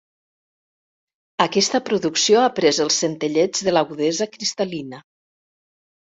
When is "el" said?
2.85-2.89